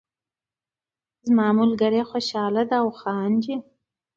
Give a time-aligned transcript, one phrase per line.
[1.27, 3.55] زما ملګری خوشحاله دهاو خاندي